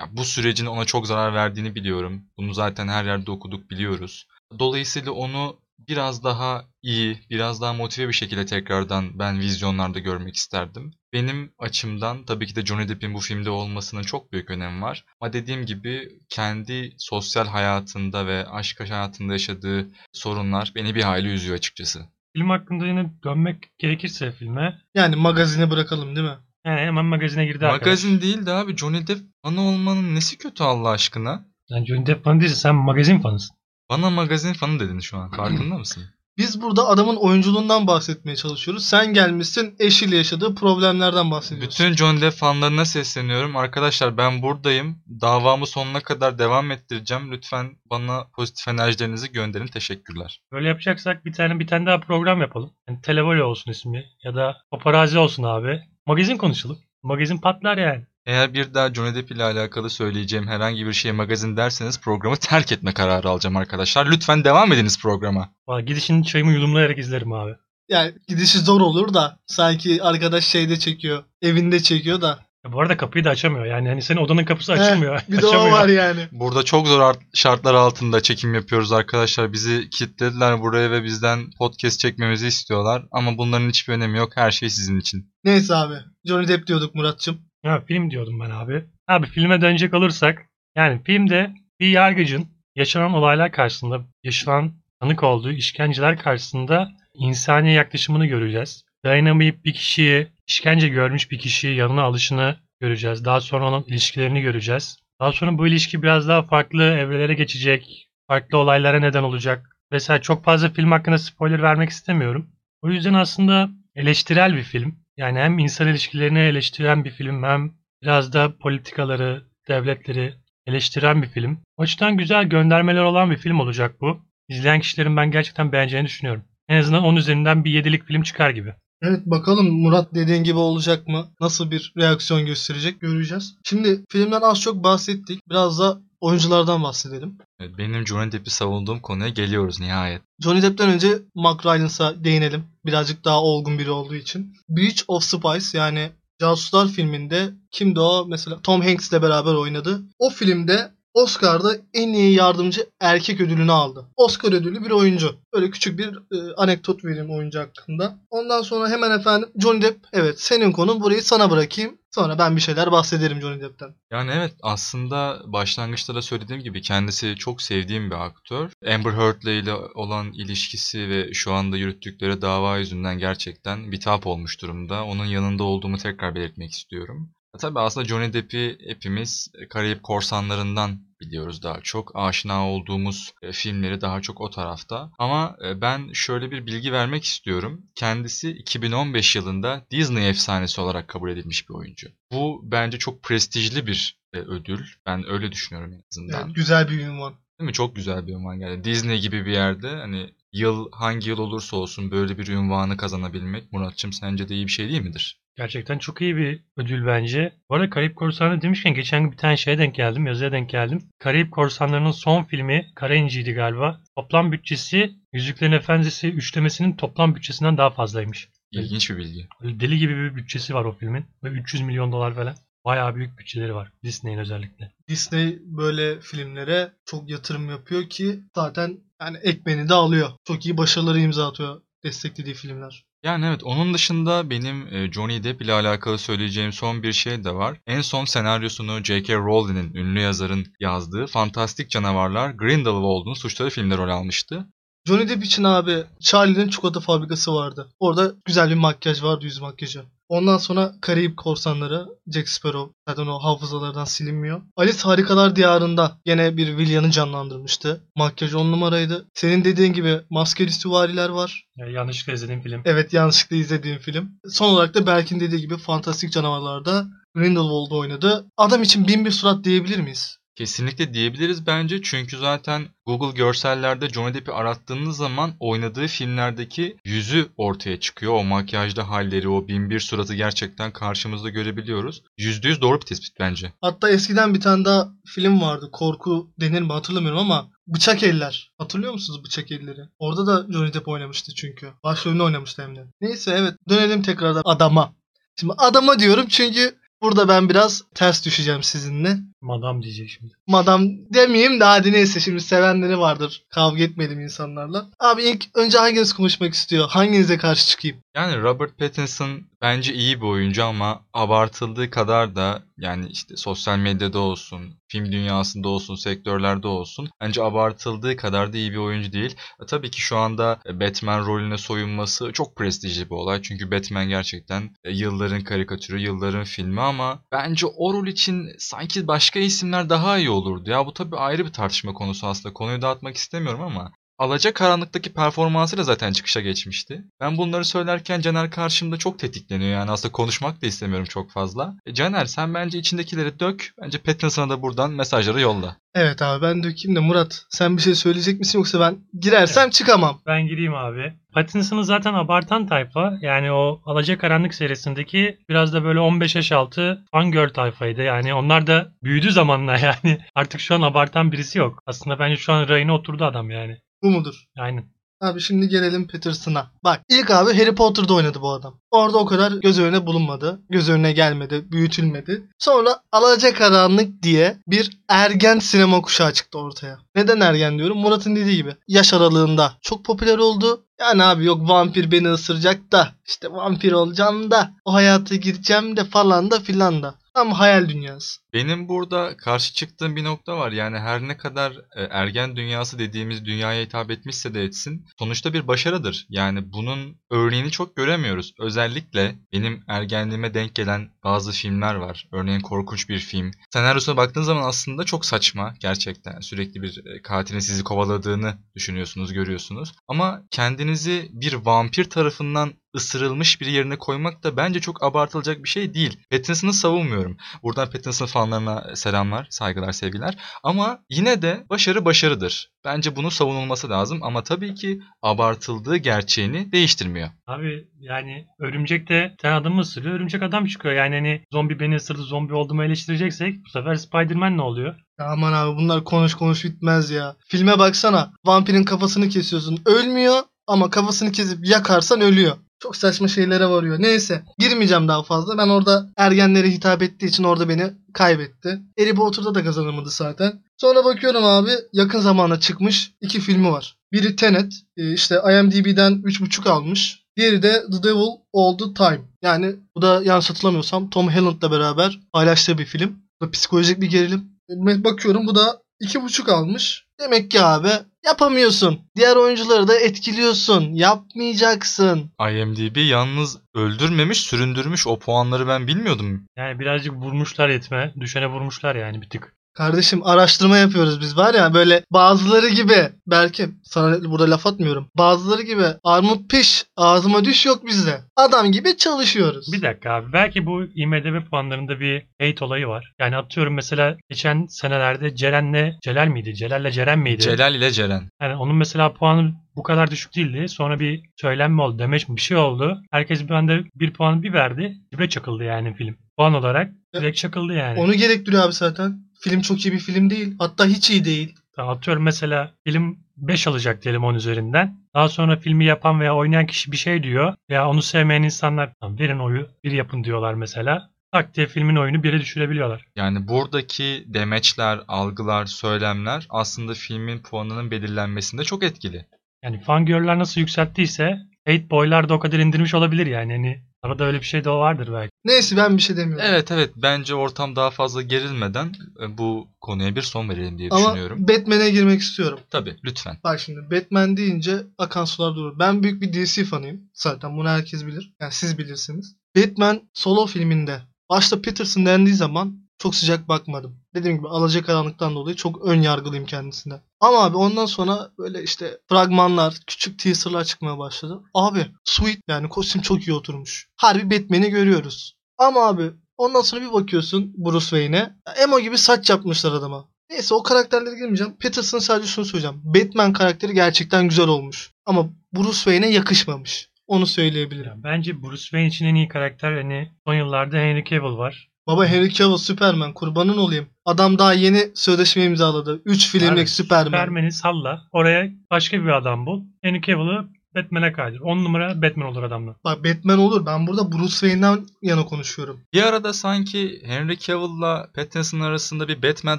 Ya 0.00 0.08
bu 0.12 0.24
sürecin 0.24 0.66
ona 0.66 0.84
çok 0.84 1.06
zarar 1.06 1.34
verdiğini 1.34 1.74
biliyorum. 1.74 2.24
Bunu 2.36 2.54
zaten 2.54 2.88
her 2.88 3.04
yerde 3.04 3.30
okuduk 3.30 3.70
biliyoruz. 3.70 4.26
Dolayısıyla 4.58 5.12
onu 5.12 5.61
biraz 5.88 6.24
daha 6.24 6.64
iyi, 6.82 7.20
biraz 7.30 7.60
daha 7.60 7.72
motive 7.72 8.08
bir 8.08 8.12
şekilde 8.12 8.46
tekrardan 8.46 9.18
ben 9.18 9.38
vizyonlarda 9.40 9.98
görmek 9.98 10.36
isterdim. 10.36 10.90
Benim 11.12 11.52
açımdan 11.58 12.24
tabii 12.24 12.46
ki 12.46 12.56
de 12.56 12.64
Johnny 12.66 12.88
Depp'in 12.88 13.14
bu 13.14 13.20
filmde 13.20 13.50
olmasının 13.50 14.02
çok 14.02 14.32
büyük 14.32 14.50
önemi 14.50 14.82
var. 14.82 15.04
Ama 15.20 15.32
dediğim 15.32 15.66
gibi 15.66 16.08
kendi 16.28 16.94
sosyal 16.98 17.46
hayatında 17.46 18.26
ve 18.26 18.46
aşk 18.46 18.80
hayatında 18.80 19.32
yaşadığı 19.32 19.88
sorunlar 20.12 20.72
beni 20.74 20.94
bir 20.94 21.02
hayli 21.02 21.28
üzüyor 21.28 21.56
açıkçası. 21.56 22.00
Film 22.36 22.50
hakkında 22.50 22.86
yine 22.86 23.12
dönmek 23.24 23.68
gerekirse 23.78 24.32
filme. 24.32 24.78
Yani 24.94 25.16
magazine 25.16 25.70
bırakalım 25.70 26.16
değil 26.16 26.26
mi? 26.26 26.36
Yani 26.66 26.80
hemen 26.80 27.04
magazine 27.04 27.46
girdi 27.46 27.66
arkadaş. 27.66 27.86
Magazin 27.86 28.20
değil 28.20 28.46
de 28.46 28.52
abi 28.52 28.76
Johnny 28.76 29.06
Depp 29.06 29.20
fanı 29.44 29.60
olmanın 29.60 30.14
nesi 30.14 30.38
kötü 30.38 30.64
Allah 30.64 30.90
aşkına? 30.90 31.44
Yani 31.70 31.86
Johnny 31.86 32.06
Depp 32.06 32.24
fanı 32.24 32.40
değilse 32.40 32.54
sen 32.54 32.74
magazin 32.74 33.18
fanısın. 33.18 33.56
Bana 33.92 34.10
magazin 34.10 34.52
fanı 34.52 34.80
dedin 34.80 35.00
şu 35.00 35.18
an 35.18 35.30
farkında 35.30 35.78
mısın? 35.78 36.04
Biz 36.38 36.62
burada 36.62 36.88
adamın 36.88 37.16
oyunculuğundan 37.16 37.86
bahsetmeye 37.86 38.36
çalışıyoruz. 38.36 38.84
Sen 38.84 39.14
gelmişsin 39.14 39.76
eşiyle 39.78 40.16
yaşadığı 40.16 40.54
problemlerden 40.54 41.30
bahsediyorsun. 41.30 41.86
Bütün 41.86 41.96
John 41.96 42.20
Depp 42.20 42.36
fanlarına 42.36 42.84
sesleniyorum. 42.84 43.56
Arkadaşlar 43.56 44.16
ben 44.16 44.42
buradayım. 44.42 45.02
Davamı 45.20 45.66
sonuna 45.66 46.00
kadar 46.00 46.38
devam 46.38 46.70
ettireceğim. 46.70 47.32
Lütfen 47.32 47.76
bana 47.90 48.26
pozitif 48.36 48.68
enerjilerinizi 48.68 49.32
gönderin. 49.32 49.66
Teşekkürler. 49.66 50.40
Böyle 50.52 50.68
yapacaksak 50.68 51.24
bir 51.24 51.32
tane 51.32 51.58
bir 51.58 51.66
tane 51.66 51.86
daha 51.86 52.00
program 52.00 52.40
yapalım. 52.40 52.70
Yani 52.88 53.00
Televole 53.00 53.42
olsun 53.42 53.70
ismi 53.70 54.04
ya 54.24 54.34
da 54.34 54.56
Paparazzi 54.70 55.18
olsun 55.18 55.42
abi. 55.42 55.80
Magazin 56.06 56.36
konuşalım. 56.36 56.78
Magazin 57.02 57.38
patlar 57.38 57.78
yani. 57.78 58.06
Eğer 58.26 58.54
bir 58.54 58.74
daha 58.74 58.94
Johnny 58.94 59.14
Depp 59.14 59.30
ile 59.30 59.44
alakalı 59.44 59.90
söyleyeceğim 59.90 60.48
herhangi 60.48 60.86
bir 60.86 60.92
şey 60.92 61.12
magazin 61.12 61.56
derseniz 61.56 62.00
programı 62.00 62.36
terk 62.36 62.72
etme 62.72 62.94
kararı 62.94 63.28
alacağım 63.28 63.56
arkadaşlar. 63.56 64.06
Lütfen 64.10 64.44
devam 64.44 64.72
ediniz 64.72 65.00
programa. 65.02 65.48
Valla 65.68 65.80
gidişin 65.80 66.22
çayımı 66.22 66.52
yudumlayarak 66.52 66.98
izlerim 66.98 67.32
abi. 67.32 67.52
Yani 67.88 68.12
gidişi 68.28 68.58
zor 68.58 68.80
olur 68.80 69.14
da 69.14 69.38
sanki 69.46 70.02
arkadaş 70.02 70.44
şeyde 70.44 70.78
çekiyor. 70.78 71.22
Evinde 71.42 71.80
çekiyor 71.80 72.20
da. 72.20 72.38
Ya 72.64 72.72
bu 72.72 72.80
arada 72.80 72.96
kapıyı 72.96 73.24
da 73.24 73.30
açamıyor. 73.30 73.66
Yani 73.66 73.88
hani 73.88 74.02
senin 74.02 74.20
odanın 74.20 74.44
kapısı 74.44 74.72
açılmıyor. 74.72 75.20
Bir 75.28 75.42
de 75.42 75.46
o 75.46 75.70
var 75.70 75.88
yani. 75.88 76.20
Burada 76.32 76.62
çok 76.62 76.86
zor 76.86 77.00
art- 77.00 77.22
şartlar 77.34 77.74
altında 77.74 78.20
çekim 78.22 78.54
yapıyoruz 78.54 78.92
arkadaşlar. 78.92 79.52
Bizi 79.52 79.90
kilitlediler 79.90 80.60
buraya 80.60 80.90
ve 80.90 81.04
bizden 81.04 81.50
podcast 81.58 82.00
çekmemizi 82.00 82.46
istiyorlar. 82.46 83.04
Ama 83.12 83.38
bunların 83.38 83.68
hiçbir 83.68 83.92
önemi 83.92 84.18
yok. 84.18 84.32
Her 84.36 84.50
şey 84.50 84.70
sizin 84.70 85.00
için. 85.00 85.32
Neyse 85.44 85.74
abi. 85.74 85.94
Johnny 86.24 86.48
Depp 86.48 86.66
diyorduk 86.66 86.94
Muratçım. 86.94 87.38
Ha, 87.64 87.80
film 87.80 88.10
diyordum 88.10 88.40
ben 88.40 88.50
abi. 88.50 88.84
Abi 89.08 89.26
filme 89.26 89.60
dönecek 89.60 89.94
olursak 89.94 90.46
yani 90.76 91.02
filmde 91.04 91.54
bir 91.80 91.88
yargıcın 91.88 92.46
yaşanan 92.76 93.14
olaylar 93.14 93.52
karşısında 93.52 94.04
yaşanan 94.24 94.72
tanık 95.00 95.22
olduğu 95.22 95.52
işkenceler 95.52 96.18
karşısında 96.18 96.92
insani 97.14 97.72
yaklaşımını 97.72 98.26
göreceğiz. 98.26 98.84
Dayanamayıp 99.04 99.64
bir 99.64 99.72
kişiyi, 99.72 100.28
işkence 100.46 100.88
görmüş 100.88 101.30
bir 101.30 101.38
kişiyi 101.38 101.76
yanına 101.76 102.02
alışını 102.02 102.56
göreceğiz. 102.80 103.24
Daha 103.24 103.40
sonra 103.40 103.68
onun 103.68 103.84
ilişkilerini 103.84 104.40
göreceğiz. 104.40 104.98
Daha 105.20 105.32
sonra 105.32 105.58
bu 105.58 105.66
ilişki 105.66 106.02
biraz 106.02 106.28
daha 106.28 106.42
farklı 106.42 106.82
evrelere 106.82 107.34
geçecek. 107.34 108.08
Farklı 108.28 108.58
olaylara 108.58 109.00
neden 109.00 109.22
olacak. 109.22 109.76
Mesela 109.90 110.20
çok 110.20 110.44
fazla 110.44 110.70
film 110.70 110.90
hakkında 110.90 111.18
spoiler 111.18 111.62
vermek 111.62 111.90
istemiyorum. 111.90 112.50
O 112.82 112.90
yüzden 112.90 113.14
aslında 113.14 113.70
eleştirel 113.94 114.56
bir 114.56 114.62
film. 114.62 115.01
Yani 115.16 115.38
hem 115.38 115.58
insan 115.58 115.88
ilişkilerini 115.88 116.38
eleştiren 116.38 117.04
bir 117.04 117.10
film 117.10 117.42
hem 117.42 117.72
biraz 118.02 118.32
da 118.32 118.58
politikaları, 118.58 119.42
devletleri 119.68 120.34
eleştiren 120.66 121.22
bir 121.22 121.28
film. 121.28 121.58
O 121.76 121.82
açıdan 121.82 122.16
güzel 122.16 122.44
göndermeler 122.44 123.02
olan 123.02 123.30
bir 123.30 123.36
film 123.36 123.60
olacak 123.60 124.00
bu. 124.00 124.20
İzleyen 124.48 124.80
kişilerin 124.80 125.16
ben 125.16 125.30
gerçekten 125.30 125.72
beğeneceğini 125.72 126.06
düşünüyorum. 126.06 126.44
En 126.68 126.78
azından 126.78 127.02
10 127.02 127.16
üzerinden 127.16 127.64
bir 127.64 127.84
7'lik 127.84 128.04
film 128.04 128.22
çıkar 128.22 128.50
gibi. 128.50 128.74
Evet 129.02 129.26
bakalım 129.26 129.70
Murat 129.70 130.14
dediğin 130.14 130.44
gibi 130.44 130.58
olacak 130.58 131.08
mı? 131.08 131.26
Nasıl 131.40 131.70
bir 131.70 131.92
reaksiyon 131.98 132.46
gösterecek 132.46 133.00
göreceğiz. 133.00 133.56
Şimdi 133.64 134.04
filmden 134.10 134.40
az 134.40 134.60
çok 134.60 134.84
bahsettik. 134.84 135.40
Biraz 135.50 135.78
da 135.78 136.00
oyunculardan 136.20 136.82
bahsedelim. 136.82 137.38
Evet, 137.60 137.78
Benim 137.78 138.06
Johnny 138.06 138.32
Depp'i 138.32 138.50
savunduğum 138.50 139.00
konuya 139.00 139.28
geliyoruz 139.28 139.80
nihayet. 139.80 140.22
Johnny 140.42 140.62
Depp'ten 140.62 140.88
önce 140.88 141.08
Mark 141.34 141.66
Rylance'a 141.66 142.24
değinelim. 142.24 142.64
Birazcık 142.86 143.24
daha 143.24 143.42
olgun 143.42 143.78
biri 143.78 143.90
olduğu 143.90 144.14
için. 144.14 144.52
Beach 144.68 145.02
of 145.08 145.24
Spies 145.24 145.74
yani 145.74 146.12
Casuslar 146.40 146.88
filminde 146.88 147.50
kimdi 147.70 148.00
o? 148.00 148.26
Mesela 148.28 148.60
Tom 148.62 148.82
Hanks'le 148.82 149.12
beraber 149.12 149.54
oynadı. 149.54 150.02
O 150.18 150.30
filmde 150.30 150.91
Oscar'da 151.14 151.76
en 151.94 152.08
iyi 152.12 152.34
yardımcı 152.34 152.86
erkek 153.00 153.40
ödülünü 153.40 153.72
aldı. 153.72 154.06
Oscar 154.16 154.52
ödülü 154.52 154.84
bir 154.84 154.90
oyuncu. 154.90 155.36
Böyle 155.54 155.70
küçük 155.70 155.98
bir 155.98 156.08
e, 156.08 156.54
anekdot 156.56 157.04
vereyim 157.04 157.30
oyuncu 157.30 157.60
hakkında. 157.60 158.18
Ondan 158.30 158.62
sonra 158.62 158.90
hemen 158.90 159.18
efendim 159.18 159.48
Johnny 159.58 159.82
Depp. 159.82 160.06
Evet 160.12 160.40
senin 160.40 160.72
konun 160.72 161.00
burayı 161.00 161.22
sana 161.22 161.50
bırakayım. 161.50 161.98
Sonra 162.14 162.38
ben 162.38 162.56
bir 162.56 162.60
şeyler 162.60 162.92
bahsederim 162.92 163.40
Johnny 163.40 163.60
Depp'ten. 163.60 163.94
Yani 164.10 164.30
evet 164.34 164.52
aslında 164.62 165.42
başlangıçta 165.44 166.14
da 166.14 166.22
söylediğim 166.22 166.62
gibi 166.62 166.82
kendisi 166.82 167.36
çok 167.36 167.62
sevdiğim 167.62 168.10
bir 168.10 168.24
aktör. 168.26 168.70
Amber 168.86 169.12
Heard'le 169.12 169.62
ile 169.62 169.74
olan 169.74 170.32
ilişkisi 170.32 171.08
ve 171.08 171.32
şu 171.32 171.52
anda 171.52 171.76
yürüttükleri 171.76 172.42
dava 172.42 172.78
yüzünden 172.78 173.18
gerçekten 173.18 173.92
bitap 173.92 174.26
olmuş 174.26 174.62
durumda. 174.62 175.04
Onun 175.04 175.24
yanında 175.24 175.64
olduğumu 175.64 175.98
tekrar 175.98 176.34
belirtmek 176.34 176.72
istiyorum. 176.72 177.30
E 177.54 177.58
Tabii 177.58 177.80
aslında 177.80 178.06
Johnny 178.06 178.32
Depp'i 178.32 178.78
hepimiz 178.86 179.48
e, 179.54 179.68
Karayip 179.68 180.02
Korsanlarından 180.02 181.00
biliyoruz 181.20 181.62
daha 181.62 181.80
çok. 181.80 182.12
Aşina 182.14 182.68
olduğumuz 182.68 183.34
e, 183.42 183.52
filmleri 183.52 184.00
daha 184.00 184.20
çok 184.20 184.40
o 184.40 184.50
tarafta. 184.50 185.10
Ama 185.18 185.56
ben 185.76 186.12
şöyle 186.12 186.50
bir 186.50 186.66
bilgi 186.66 186.92
vermek 186.92 187.24
istiyorum. 187.24 187.86
Kendisi 187.94 188.50
2015 188.50 189.36
yılında 189.36 189.86
Disney 189.90 190.28
efsanesi 190.28 190.80
olarak 190.80 191.08
kabul 191.08 191.30
edilmiş 191.30 191.68
bir 191.68 191.74
oyuncu. 191.74 192.08
Bu 192.32 192.60
bence 192.64 192.98
çok 192.98 193.22
prestijli 193.22 193.86
bir 193.86 194.16
ödül. 194.32 194.84
Ben 195.06 195.30
öyle 195.30 195.52
düşünüyorum 195.52 195.92
en 195.92 196.02
azından. 196.10 196.44
Evet, 196.44 196.54
güzel 196.54 196.88
bir 196.88 197.00
ünvan. 197.00 197.34
Değil 197.60 197.66
mi? 197.66 197.72
Çok 197.72 197.96
güzel 197.96 198.26
bir 198.26 198.32
ünvan 198.32 198.58
geldi. 198.58 198.84
Disney 198.84 199.20
gibi 199.20 199.46
bir 199.46 199.52
yerde 199.52 199.88
hani 199.88 200.34
yıl 200.52 200.92
hangi 200.92 201.30
yıl 201.30 201.38
olursa 201.38 201.76
olsun 201.76 202.10
böyle 202.10 202.38
bir 202.38 202.48
ünvanı 202.48 202.96
kazanabilmek 202.96 203.72
Muratçım 203.72 204.12
sence 204.12 204.48
de 204.48 204.54
iyi 204.54 204.66
bir 204.66 204.70
şey 204.70 204.88
değil 204.88 205.02
midir? 205.02 205.41
Gerçekten 205.56 205.98
çok 205.98 206.20
iyi 206.20 206.36
bir 206.36 206.60
ödül 206.76 207.06
bence. 207.06 207.52
Bu 207.68 207.74
arada 207.74 207.90
Karayip 207.90 208.16
Korsanları 208.16 208.62
demişken 208.62 208.94
geçen 208.94 209.22
gün 209.22 209.32
bir 209.32 209.36
tane 209.36 209.56
şeye 209.56 209.78
denk 209.78 209.94
geldim, 209.94 210.26
yazıya 210.26 210.52
denk 210.52 210.70
geldim. 210.70 211.02
Karayip 211.18 211.52
Korsanları'nın 211.52 212.10
son 212.10 212.44
filmi 212.44 212.90
Kara 212.94 213.14
İnci'ydi 213.14 213.52
galiba. 213.52 214.00
Toplam 214.16 214.52
bütçesi 214.52 215.12
Yüzüklerin 215.32 215.72
Efendisi 215.72 216.28
üçlemesinin 216.28 216.96
toplam 216.96 217.34
bütçesinden 217.34 217.78
daha 217.78 217.90
fazlaymış. 217.90 218.48
İlginç 218.70 219.10
bir 219.10 219.16
bilgi. 219.16 219.48
Böyle 219.62 219.80
deli 219.80 219.98
gibi 219.98 220.16
bir 220.16 220.36
bütçesi 220.36 220.74
var 220.74 220.84
o 220.84 220.92
filmin. 220.92 221.24
Ve 221.44 221.48
300 221.48 221.82
milyon 221.82 222.12
dolar 222.12 222.34
falan. 222.34 222.54
Bayağı 222.84 223.14
büyük 223.14 223.38
bütçeleri 223.38 223.74
var. 223.74 223.92
Disney'in 224.04 224.38
özellikle. 224.38 224.92
Disney 225.08 225.58
böyle 225.64 226.20
filmlere 226.20 226.92
çok 227.04 227.30
yatırım 227.30 227.70
yapıyor 227.70 228.08
ki 228.08 228.40
zaten 228.54 228.98
yani 229.20 229.36
ekmeğini 229.42 229.88
de 229.88 229.94
alıyor. 229.94 230.30
Çok 230.44 230.66
iyi 230.66 230.76
başarıları 230.76 231.18
imza 231.18 231.48
atıyor 231.48 231.80
desteklediği 232.04 232.54
filmler. 232.54 233.04
Yani 233.24 233.46
evet 233.46 233.64
onun 233.64 233.94
dışında 233.94 234.50
benim 234.50 234.94
e, 234.94 235.12
Johnny 235.12 235.44
Depp 235.44 235.62
ile 235.62 235.72
alakalı 235.72 236.18
söyleyeceğim 236.18 236.72
son 236.72 237.02
bir 237.02 237.12
şey 237.12 237.44
de 237.44 237.54
var. 237.54 237.80
En 237.86 238.00
son 238.00 238.24
senaryosunu 238.24 239.04
J.K. 239.04 239.34
Rowling'in 239.34 239.94
ünlü 239.94 240.20
yazarın 240.20 240.66
yazdığı 240.80 241.26
Fantastik 241.26 241.90
Canavarlar 241.90 242.50
Grindelwald'un 242.50 243.34
suçları 243.34 243.70
filmde 243.70 243.96
rol 243.96 244.08
almıştı. 244.08 244.66
Johnny 245.06 245.28
Depp 245.28 245.44
için 245.44 245.64
abi 245.64 246.04
Charlie'nin 246.20 246.68
çikolata 246.68 247.00
fabrikası 247.00 247.54
vardı. 247.54 247.88
Orada 247.98 248.34
güzel 248.44 248.70
bir 248.70 248.74
makyaj 248.74 249.22
vardı 249.22 249.44
yüz 249.44 249.60
makyajı. 249.60 250.04
Ondan 250.32 250.58
sonra 250.58 250.92
Karayip 251.00 251.36
Korsanları, 251.36 252.06
Jack 252.34 252.48
Sparrow. 252.48 252.92
Zaten 253.08 253.26
o 253.26 253.38
hafızalardan 253.38 254.04
silinmiyor. 254.04 254.62
Alice 254.76 254.98
Harikalar 254.98 255.56
Diyarı'nda 255.56 256.18
gene 256.24 256.56
bir 256.56 256.76
Villain'ı 256.76 257.10
canlandırmıştı. 257.10 258.04
Makyaj 258.16 258.54
on 258.54 258.72
numaraydı. 258.72 259.26
Senin 259.34 259.64
dediğin 259.64 259.92
gibi 259.92 260.20
maskeli 260.30 260.72
süvariler 260.72 261.28
var. 261.28 261.64
Yani 261.76 261.92
yanlışlıkla 261.92 262.32
izlediğim 262.32 262.62
film. 262.62 262.82
Evet 262.84 263.12
yanlışlıkla 263.12 263.56
izlediğim 263.56 263.98
film. 263.98 264.30
Son 264.48 264.68
olarak 264.68 264.94
da 264.94 265.06
Berk'in 265.06 265.40
dediği 265.40 265.60
gibi 265.60 265.76
Fantastik 265.76 266.32
Canavarlar'da 266.32 267.06
Grindelwald 267.34 267.90
oynadı. 267.90 268.46
Adam 268.56 268.82
için 268.82 269.08
bin 269.08 269.24
bir 269.24 269.30
surat 269.30 269.64
diyebilir 269.64 269.98
miyiz? 269.98 270.38
Kesinlikle 270.56 271.14
diyebiliriz 271.14 271.66
bence 271.66 272.02
çünkü 272.02 272.38
zaten 272.38 272.88
Google 273.06 273.36
görsellerde 273.36 274.08
Johnny 274.08 274.34
Depp'i 274.34 274.52
arattığınız 274.52 275.16
zaman 275.16 275.54
oynadığı 275.60 276.06
filmlerdeki 276.06 276.96
yüzü 277.04 277.48
ortaya 277.56 278.00
çıkıyor. 278.00 278.32
O 278.32 278.44
makyajlı 278.44 279.02
halleri, 279.02 279.48
o 279.48 279.68
binbir 279.68 280.00
suratı 280.00 280.34
gerçekten 280.34 280.92
karşımızda 280.92 281.48
görebiliyoruz. 281.48 282.22
%100 282.38 282.80
doğru 282.80 283.00
bir 283.00 283.06
tespit 283.06 283.40
bence. 283.40 283.72
Hatta 283.80 284.10
eskiden 284.10 284.54
bir 284.54 284.60
tane 284.60 284.84
daha 284.84 285.08
film 285.26 285.60
vardı. 285.60 285.88
Korku 285.92 286.52
denir 286.60 286.82
mi 286.82 286.92
hatırlamıyorum 286.92 287.38
ama 287.40 287.70
Bıçak 287.86 288.22
Eller. 288.22 288.72
Hatırlıyor 288.78 289.12
musunuz 289.12 289.44
Bıçak 289.44 289.72
Elleri? 289.72 290.00
Orada 290.18 290.46
da 290.46 290.72
Johnny 290.72 290.94
Depp 290.94 291.08
oynamıştı 291.08 291.54
çünkü. 291.54 291.92
Başrolünü 292.04 292.42
oynamıştı 292.42 292.82
hem 292.82 292.96
de. 292.96 293.04
Neyse 293.20 293.56
evet 293.58 293.74
dönelim 293.88 294.22
tekrardan 294.22 294.62
adama. 294.64 295.14
Şimdi 295.60 295.72
adama 295.78 296.18
diyorum 296.18 296.46
çünkü 296.48 297.01
burada 297.22 297.48
ben 297.48 297.68
biraz 297.68 298.02
ters 298.14 298.44
düşeceğim 298.44 298.82
sizinle. 298.82 299.36
Madam 299.60 300.02
diyecek 300.02 300.28
şimdi. 300.28 300.52
Madam 300.66 301.02
demeyeyim 301.34 301.80
de 301.80 301.84
hadi 301.84 302.12
neyse 302.12 302.40
şimdi 302.40 302.60
sevenleri 302.60 303.18
vardır. 303.18 303.64
Kavga 303.70 304.02
etmedim 304.02 304.40
insanlarla. 304.40 305.10
Abi 305.20 305.42
ilk 305.42 305.64
önce 305.74 305.98
hanginiz 305.98 306.32
konuşmak 306.32 306.74
istiyor? 306.74 307.08
Hanginize 307.08 307.58
karşı 307.58 307.86
çıkayım? 307.88 308.16
Yani 308.36 308.62
Robert 308.62 308.98
Pattinson 308.98 309.62
bence 309.82 310.14
iyi 310.14 310.40
bir 310.40 310.46
oyuncu 310.46 310.84
ama 310.84 311.24
abartıldığı 311.32 312.10
kadar 312.10 312.56
da 312.56 312.82
yani 312.98 313.26
işte 313.28 313.56
sosyal 313.56 313.98
medyada 313.98 314.38
olsun, 314.38 315.00
film 315.08 315.32
dünyasında 315.32 315.88
olsun, 315.88 316.14
sektörlerde 316.14 316.88
olsun 316.88 317.30
bence 317.40 317.62
abartıldığı 317.62 318.36
kadar 318.36 318.72
da 318.72 318.76
iyi 318.76 318.92
bir 318.92 318.96
oyuncu 318.96 319.32
değil. 319.32 319.56
E, 319.82 319.86
tabii 319.86 320.10
ki 320.10 320.20
şu 320.20 320.36
anda 320.36 320.80
Batman 321.00 321.46
rolüne 321.46 321.78
soyunması 321.78 322.52
çok 322.52 322.76
prestijli 322.76 323.26
bir 323.26 323.34
olay. 323.34 323.62
Çünkü 323.62 323.90
Batman 323.90 324.28
gerçekten 324.28 324.90
e, 325.04 325.12
yılların 325.12 325.64
karikatürü, 325.64 326.20
yılların 326.20 326.64
filmi 326.64 327.00
ama 327.00 327.42
bence 327.52 327.86
o 327.86 328.14
rol 328.14 328.26
için 328.26 328.68
sanki 328.78 329.26
başka 329.26 329.58
isimler 329.58 330.08
daha 330.10 330.38
iyi 330.38 330.50
olurdu. 330.50 330.90
Ya 330.90 331.06
bu 331.06 331.14
tabii 331.14 331.36
ayrı 331.36 331.66
bir 331.66 331.72
tartışma 331.72 332.12
konusu 332.12 332.46
aslında. 332.46 332.72
Konuyu 332.72 333.02
dağıtmak 333.02 333.36
istemiyorum 333.36 333.82
ama 333.82 334.12
Alacakaranlık'taki 334.38 335.32
performansıyla 335.32 336.04
zaten 336.04 336.32
çıkışa 336.32 336.60
geçmişti. 336.60 337.24
Ben 337.40 337.56
bunları 337.56 337.84
söylerken 337.84 338.40
Caner 338.40 338.70
karşımda 338.70 339.16
çok 339.16 339.38
tetikleniyor 339.38 339.92
yani 339.92 340.10
aslında 340.10 340.32
konuşmak 340.32 340.82
da 340.82 340.86
istemiyorum 340.86 341.26
çok 341.26 341.50
fazla. 341.50 341.94
E, 342.06 342.14
Caner 342.14 342.46
sen 342.46 342.74
bence 342.74 342.98
içindekileri 342.98 343.60
dök. 343.60 343.94
Bence 344.02 344.18
Pattinson'a 344.18 344.70
da 344.70 344.82
buradan 344.82 345.10
mesajları 345.10 345.60
yolla. 345.60 345.96
Evet 346.14 346.42
abi 346.42 346.62
ben 346.62 346.82
dökeyim 346.82 347.16
de 347.16 347.20
Murat 347.20 347.66
sen 347.70 347.96
bir 347.96 348.02
şey 348.02 348.14
söyleyecek 348.14 348.58
misin 348.58 348.78
yoksa 348.78 349.00
ben 349.00 349.16
girersem 349.40 349.90
çıkamam. 349.90 350.40
Ben 350.46 350.66
gireyim 350.66 350.94
abi. 350.94 351.32
Pattinson'ı 351.54 352.04
zaten 352.04 352.34
abartan 352.34 352.86
tayfa. 352.86 353.38
Yani 353.40 353.72
o 353.72 354.02
Alacakaranlık 354.04 354.74
serisindeki 354.74 355.58
biraz 355.68 355.92
da 355.92 356.04
böyle 356.04 356.20
15 356.20 356.54
yaş 356.54 356.72
altı 356.72 357.24
fangirl 357.32 357.68
tayfaydı. 357.68 358.22
Yani 358.22 358.54
onlar 358.54 358.86
da 358.86 359.12
büyüdü 359.22 359.50
zamanla 359.52 359.96
yani. 360.24 360.38
Artık 360.54 360.80
şu 360.80 360.94
an 360.94 361.02
abartan 361.02 361.52
birisi 361.52 361.78
yok. 361.78 362.02
Aslında 362.06 362.38
bence 362.38 362.56
şu 362.56 362.72
an 362.72 362.88
rayına 362.88 363.14
oturdu 363.14 363.44
adam 363.44 363.70
yani. 363.70 363.98
Bu 364.22 364.30
mudur? 364.30 364.64
Aynen. 364.78 365.04
Abi 365.40 365.60
şimdi 365.60 365.88
gelelim 365.88 366.26
Peterson'a. 366.26 366.90
Bak 367.04 367.20
ilk 367.28 367.50
abi 367.50 367.78
Harry 367.78 367.94
Potter'da 367.94 368.34
oynadı 368.34 368.58
bu 368.60 368.70
adam. 368.70 369.00
Orada 369.10 369.38
o 369.38 369.46
kadar 369.46 369.72
göz 369.72 369.98
önüne 370.00 370.26
bulunmadı. 370.26 370.80
Göz 370.90 371.08
önüne 371.08 371.32
gelmedi, 371.32 371.84
büyütülmedi. 371.92 372.68
Sonra 372.78 373.20
Alacakaranlık 373.32 374.42
diye 374.42 374.76
bir 374.86 375.10
ergen 375.28 375.78
sinema 375.78 376.22
kuşağı 376.22 376.52
çıktı 376.52 376.78
ortaya. 376.78 377.18
Neden 377.34 377.60
ergen 377.60 377.98
diyorum? 377.98 378.18
Murat'ın 378.18 378.56
dediği 378.56 378.76
gibi. 378.76 378.96
Yaş 379.08 379.34
aralığında 379.34 379.92
çok 380.02 380.24
popüler 380.24 380.58
oldu. 380.58 381.04
Yani 381.20 381.44
abi 381.44 381.64
yok 381.64 381.88
vampir 381.88 382.30
beni 382.30 382.48
ısıracak 382.48 383.12
da 383.12 383.32
işte 383.46 383.72
vampir 383.72 384.12
olacağım 384.12 384.70
da 384.70 384.90
o 385.04 385.12
hayata 385.12 385.56
gireceğim 385.56 386.16
de 386.16 386.24
falan 386.24 386.70
da 386.70 386.80
filan 386.80 387.22
da. 387.22 387.34
Tam 387.54 387.72
hayal 387.72 388.08
dünyası. 388.08 388.61
Benim 388.72 389.08
burada 389.08 389.56
karşı 389.56 389.94
çıktığım 389.94 390.36
bir 390.36 390.44
nokta 390.44 390.78
var. 390.78 390.92
Yani 390.92 391.18
her 391.18 391.42
ne 391.42 391.56
kadar 391.56 391.92
e, 391.92 392.22
ergen 392.22 392.76
dünyası 392.76 393.18
dediğimiz 393.18 393.64
dünyaya 393.64 394.04
hitap 394.04 394.30
etmişse 394.30 394.74
de 394.74 394.84
etsin. 394.84 395.26
Sonuçta 395.38 395.72
bir 395.72 395.88
başarıdır. 395.88 396.46
Yani 396.48 396.92
bunun 396.92 397.36
örneğini 397.50 397.90
çok 397.90 398.16
göremiyoruz. 398.16 398.74
Özellikle 398.80 399.54
benim 399.72 400.04
ergenliğime 400.08 400.74
denk 400.74 400.94
gelen 400.94 401.30
bazı 401.44 401.72
filmler 401.72 402.14
var. 402.14 402.48
Örneğin 402.52 402.80
korkunç 402.80 403.28
bir 403.28 403.38
film. 403.38 403.70
Senaryosuna 403.90 404.36
baktığın 404.36 404.62
zaman 404.62 404.88
aslında 404.88 405.24
çok 405.24 405.46
saçma 405.46 405.94
gerçekten. 406.00 406.60
Sürekli 406.60 407.02
bir 407.02 407.26
e, 407.26 407.42
katilin 407.42 407.78
sizi 407.78 408.04
kovaladığını 408.04 408.78
düşünüyorsunuz, 408.96 409.52
görüyorsunuz. 409.52 410.12
Ama 410.28 410.62
kendinizi 410.70 411.48
bir 411.52 411.74
vampir 411.74 412.24
tarafından 412.24 412.92
ısırılmış 413.16 413.80
bir 413.80 413.86
yerine 413.86 414.18
koymak 414.18 414.64
da 414.64 414.76
bence 414.76 415.00
çok 415.00 415.22
abartılacak 415.22 415.84
bir 415.84 415.88
şey 415.88 416.14
değil. 416.14 416.40
Pattinson'ı 416.50 416.92
savunmuyorum. 416.92 417.56
Buradan 417.82 418.10
Pattinson 418.10 418.46
fanlarına 418.62 419.16
selamlar, 419.16 419.66
saygılar, 419.70 420.12
sevgiler. 420.12 420.54
Ama 420.84 421.18
yine 421.30 421.62
de 421.62 421.84
başarı 421.90 422.24
başarıdır. 422.24 422.88
Bence 423.04 423.36
bunu 423.36 423.50
savunulması 423.50 424.10
lazım 424.10 424.42
ama 424.42 424.62
tabii 424.62 424.94
ki 424.94 425.20
abartıldığı 425.42 426.16
gerçeğini 426.16 426.92
değiştirmiyor. 426.92 427.48
Abi 427.66 428.08
yani 428.20 428.66
örümcek 428.80 429.28
de 429.28 429.54
ten 429.58 429.72
adamı 429.72 430.00
ısırıyor. 430.00 430.34
Örümcek 430.34 430.62
adam 430.62 430.86
çıkıyor. 430.86 431.14
Yani 431.14 431.34
hani 431.34 431.62
zombi 431.72 432.00
beni 432.00 432.16
ısırdı 432.16 432.42
zombi 432.42 432.74
olduğumu 432.74 433.04
eleştireceksek 433.04 433.74
bu 433.84 433.90
sefer 433.90 434.14
Spider-Man 434.14 434.76
ne 434.76 434.82
oluyor? 434.82 435.14
Ya 435.38 435.46
aman 435.46 435.72
abi 435.72 435.96
bunlar 435.96 436.24
konuş 436.24 436.54
konuş 436.54 436.84
bitmez 436.84 437.30
ya. 437.30 437.56
Filme 437.68 437.98
baksana. 437.98 438.52
Vampirin 438.64 439.04
kafasını 439.04 439.48
kesiyorsun. 439.48 439.98
Ölmüyor 440.06 440.62
ama 440.86 441.10
kafasını 441.10 441.52
kesip 441.52 441.86
yakarsan 441.86 442.40
ölüyor. 442.40 442.76
Çok 443.02 443.16
saçma 443.16 443.48
şeylere 443.48 443.86
varıyor. 443.86 444.16
Neyse 444.20 444.62
girmeyeceğim 444.78 445.28
daha 445.28 445.42
fazla. 445.42 445.78
Ben 445.78 445.88
orada 445.88 446.28
ergenlere 446.36 446.90
hitap 446.90 447.22
ettiği 447.22 447.46
için 447.46 447.64
orada 447.64 447.88
beni 447.88 448.12
kaybetti. 448.34 449.00
Harry 449.18 449.34
Potter'da 449.34 449.74
da 449.74 449.84
kazanamadı 449.84 450.30
zaten. 450.30 450.82
Sonra 451.00 451.24
bakıyorum 451.24 451.64
abi 451.64 451.90
yakın 452.12 452.40
zamanda 452.40 452.80
çıkmış 452.80 453.32
iki 453.40 453.60
filmi 453.60 453.92
var. 453.92 454.16
Biri 454.32 454.56
Tenet. 454.56 454.92
e, 455.16 455.32
işte 455.34 455.54
IMDb'den 455.54 456.32
3.5 456.32 456.88
almış. 456.88 457.42
Diğeri 457.56 457.82
de 457.82 458.04
The 458.12 458.22
Devil 458.22 458.48
All 458.74 458.98
The 458.98 459.14
Time. 459.14 459.40
Yani 459.62 459.94
bu 460.16 460.22
da 460.22 460.42
yanlış 460.44 460.70
hatırlamıyorsam 460.70 461.30
Tom 461.30 461.48
Holland'la 461.48 461.90
beraber 461.90 462.40
paylaştığı 462.52 462.98
bir 462.98 463.04
film. 463.06 463.38
Bu 463.62 463.70
psikolojik 463.70 464.20
bir 464.20 464.30
gerilim. 464.30 464.64
E, 464.90 465.24
Bakıyorum 465.24 465.66
bu 465.66 465.74
da 465.74 466.02
2.5 466.22 466.70
almış. 466.70 467.24
Demek 467.40 467.70
ki 467.70 467.82
abi 467.82 468.08
yapamıyorsun. 468.44 469.20
Diğer 469.36 469.56
oyuncuları 469.56 470.08
da 470.08 470.18
etkiliyorsun. 470.18 471.12
Yapmayacaksın. 471.12 472.50
IMDb 472.60 473.16
yalnız 473.16 473.78
öldürmemiş, 473.94 474.60
süründürmüş. 474.60 475.26
O 475.26 475.38
puanları 475.38 475.88
ben 475.88 476.06
bilmiyordum. 476.06 476.66
Yani 476.76 477.00
birazcık 477.00 477.32
vurmuşlar 477.32 477.88
etme. 477.88 478.32
Düşene 478.40 478.66
vurmuşlar 478.66 479.16
yani 479.16 479.42
bir 479.42 479.50
tık. 479.50 479.74
Kardeşim 479.94 480.46
araştırma 480.46 480.96
yapıyoruz 480.96 481.40
biz 481.40 481.56
var 481.56 481.74
ya 481.74 481.94
böyle 481.94 482.24
bazıları 482.30 482.88
gibi 482.88 483.28
belki 483.46 483.88
sana 484.02 484.44
burada 484.50 484.70
laf 484.70 484.86
atmıyorum. 484.86 485.28
Bazıları 485.38 485.82
gibi 485.82 486.04
armut 486.24 486.70
piş 486.70 487.04
ağzıma 487.16 487.64
düş 487.64 487.86
yok 487.86 488.06
bizde. 488.06 488.40
Adam 488.56 488.92
gibi 488.92 489.16
çalışıyoruz. 489.16 489.92
Bir 489.92 490.02
dakika 490.02 490.30
abi. 490.32 490.52
Belki 490.52 490.86
bu 490.86 491.04
IMDB 491.14 491.70
puanlarında 491.70 492.20
bir 492.20 492.46
hate 492.60 492.84
olayı 492.84 493.06
var. 493.06 493.32
Yani 493.40 493.56
atıyorum 493.56 493.94
mesela 493.94 494.36
geçen 494.50 494.86
senelerde 494.86 495.54
Ceren'le 495.54 496.18
Celal 496.22 496.46
miydi? 496.46 496.74
Celal'le 496.74 497.10
Ceren 497.10 497.38
miydi? 497.38 497.62
Celal 497.62 497.94
ile 497.94 498.10
Ceren. 498.10 498.48
Yani 498.62 498.76
onun 498.76 498.96
mesela 498.96 499.32
puanı 499.34 499.72
bu 499.96 500.02
kadar 500.02 500.30
düşük 500.30 500.56
değildi. 500.56 500.88
Sonra 500.88 501.20
bir 501.20 501.40
söylenme 501.60 502.02
oldu. 502.02 502.18
Demeç 502.18 502.48
mi 502.48 502.56
bir 502.56 502.60
şey 502.60 502.76
oldu. 502.76 503.18
Herkes 503.30 503.64
bir 503.64 503.70
anda 503.70 503.98
bir 504.14 504.32
puan 504.32 504.62
bir 504.62 504.72
verdi. 504.72 505.16
Dibe 505.32 505.48
çakıldı 505.48 505.84
yani 505.84 506.14
film. 506.14 506.36
Puan 506.56 506.74
olarak 506.74 507.10
direkt 507.34 507.56
çakıldı 507.56 507.92
yani. 507.92 508.20
Onu 508.20 508.34
gerektiriyor 508.34 508.82
abi 508.82 508.92
zaten. 508.92 509.51
Film 509.62 509.80
çok 509.80 510.06
iyi 510.06 510.12
bir 510.12 510.18
film 510.18 510.50
değil. 510.50 510.74
Hatta 510.78 511.06
hiç 511.06 511.30
iyi 511.30 511.44
değil. 511.44 511.74
Atıyorum 511.96 512.42
mesela 512.42 512.90
film 513.04 513.38
5 513.56 513.86
alacak 513.86 514.22
diyelim 514.22 514.44
10 514.44 514.54
üzerinden. 514.54 515.16
Daha 515.34 515.48
sonra 515.48 515.76
filmi 515.76 516.04
yapan 516.04 516.40
veya 516.40 516.56
oynayan 516.56 516.86
kişi 516.86 517.12
bir 517.12 517.16
şey 517.16 517.42
diyor. 517.42 517.74
Veya 517.90 518.08
onu 518.08 518.22
sevmeyen 518.22 518.62
insanlar 518.62 519.12
"Tamam, 519.20 519.38
verin 519.38 519.58
oyu 519.58 519.88
bir 520.04 520.12
yapın 520.12 520.44
diyorlar 520.44 520.74
mesela. 520.74 521.30
Tak 521.52 521.74
diye 521.74 521.86
filmin 521.86 522.16
oyunu 522.16 522.42
bire 522.42 522.60
düşürebiliyorlar. 522.60 523.24
Yani 523.36 523.68
buradaki 523.68 524.44
demeçler, 524.46 525.20
algılar, 525.28 525.86
söylemler 525.86 526.66
aslında 526.70 527.14
filmin 527.14 527.58
puanının 527.58 528.10
belirlenmesinde 528.10 528.84
çok 528.84 529.02
etkili. 529.04 529.46
Yani 529.84 530.00
fangirl'ler 530.00 530.58
nasıl 530.58 530.80
yükselttiyse 530.80 531.58
hate 531.86 532.10
boy'lar 532.10 532.48
da 532.48 532.54
o 532.54 532.58
kadar 532.58 532.78
indirmiş 532.78 533.14
olabilir 533.14 533.46
yani. 533.46 533.72
Hani 533.72 534.02
arada 534.22 534.44
öyle 534.44 534.60
bir 534.60 534.66
şey 534.66 534.84
de 534.84 534.90
vardır 534.90 535.28
belki. 535.32 535.50
Neyse 535.64 535.96
ben 535.96 536.16
bir 536.16 536.22
şey 536.22 536.36
demiyorum. 536.36 536.66
Evet 536.68 536.92
evet 536.92 537.10
bence 537.16 537.54
ortam 537.54 537.96
daha 537.96 538.10
fazla 538.10 538.42
gerilmeden 538.42 539.12
e, 539.42 539.58
bu 539.58 539.88
konuya 540.00 540.36
bir 540.36 540.42
son 540.42 540.68
verelim 540.68 540.98
diye 540.98 541.08
Ama 541.10 541.26
düşünüyorum. 541.26 541.68
Batman'e 541.68 542.10
girmek 542.10 542.40
istiyorum. 542.40 542.78
Tabii 542.90 543.16
lütfen. 543.24 543.56
Bak 543.64 543.80
şimdi 543.80 544.10
Batman 544.10 544.56
deyince 544.56 545.02
akan 545.18 545.44
sular 545.44 545.74
durur. 545.74 545.98
Ben 545.98 546.22
büyük 546.22 546.42
bir 546.42 546.52
DC 546.52 546.84
fanıyım. 546.84 547.20
Zaten 547.34 547.76
bunu 547.76 547.88
herkes 547.88 548.26
bilir. 548.26 548.52
Yani 548.60 548.72
siz 548.72 548.98
bilirsiniz. 548.98 549.56
Batman 549.76 550.20
solo 550.32 550.66
filminde 550.66 551.20
başta 551.50 551.82
Peterson 551.82 552.26
dendiği 552.26 552.56
zaman 552.56 553.01
çok 553.22 553.34
sıcak 553.34 553.68
bakmadım. 553.68 554.16
Dediğim 554.34 554.56
gibi 554.56 554.68
alacakaranlıktan 554.68 555.54
dolayı 555.54 555.76
çok 555.76 556.06
ön 556.06 556.22
yargılıyım 556.22 556.66
kendisine. 556.66 557.14
Ama 557.40 557.64
abi 557.64 557.76
ondan 557.76 558.06
sonra 558.06 558.50
böyle 558.58 558.82
işte 558.82 559.18
fragmanlar, 559.28 559.94
küçük 560.06 560.38
teaserlar 560.38 560.84
çıkmaya 560.84 561.18
başladı. 561.18 561.60
Abi 561.74 562.06
sweet 562.24 562.58
yani 562.68 562.88
kostüm 562.88 563.22
çok 563.22 563.48
iyi 563.48 563.52
oturmuş. 563.52 564.08
Harbi 564.16 564.50
Batman'i 564.50 564.90
görüyoruz. 564.90 565.56
Ama 565.78 566.06
abi 566.08 566.30
ondan 566.56 566.80
sonra 566.80 567.00
bir 567.00 567.12
bakıyorsun 567.12 567.72
Bruce 567.76 568.04
Wayne'e. 568.04 568.52
Emo 568.82 569.00
gibi 569.00 569.18
saç 569.18 569.50
yapmışlar 569.50 569.92
adama. 569.92 570.28
Neyse 570.50 570.74
o 570.74 570.82
karakterlere 570.82 571.34
girmeyeceğim. 571.34 571.76
Peterson 571.76 572.18
sadece 572.18 572.48
şunu 572.48 572.64
söyleyeceğim. 572.64 573.00
Batman 573.04 573.52
karakteri 573.52 573.94
gerçekten 573.94 574.48
güzel 574.48 574.68
olmuş. 574.68 575.10
Ama 575.26 575.48
Bruce 575.72 575.92
Wayne'e 575.92 576.30
yakışmamış. 576.30 577.08
Onu 577.26 577.46
söyleyebilirim. 577.46 578.24
Bence 578.24 578.62
Bruce 578.62 578.82
Wayne 578.82 579.06
için 579.06 579.26
en 579.26 579.34
iyi 579.34 579.48
karakter 579.48 579.92
hani 579.92 580.32
son 580.46 580.54
yıllarda 580.54 580.96
Henry 580.96 581.24
Cavill 581.24 581.56
var. 581.56 581.91
Baba 582.06 582.26
Henry 582.26 582.50
Cavill 582.50 582.76
Superman 582.76 583.34
kurbanın 583.34 583.76
olayım. 583.76 584.06
Adam 584.24 584.58
daha 584.58 584.72
yeni 584.72 584.98
sözleşme 585.14 585.64
imzaladı. 585.64 586.22
3 586.24 586.50
filmlik 586.50 586.88
Superman. 586.88 587.24
Superman'i 587.24 587.72
salla. 587.72 588.22
Oraya 588.32 588.70
başka 588.90 589.22
bir 589.22 589.28
adam 589.28 589.66
bul. 589.66 589.82
Henry 590.02 590.20
Cavill'ı 590.22 590.68
Batman'e 590.96 591.32
kaydır. 591.32 591.60
10 591.60 591.84
numara 591.84 592.22
Batman 592.22 592.48
olur 592.48 592.62
adamla. 592.62 592.96
Bak 593.04 593.24
Batman 593.24 593.58
olur. 593.58 593.86
Ben 593.86 594.06
burada 594.06 594.32
Bruce 594.32 594.48
Wayne'den 594.52 595.06
yana 595.22 595.44
konuşuyorum. 595.44 596.00
Bir 596.12 596.22
arada 596.22 596.52
sanki 596.52 597.22
Henry 597.24 597.58
Cavill'la 597.58 598.28
Pattinson 598.34 598.80
arasında 598.80 599.28
bir 599.28 599.42
Batman 599.42 599.78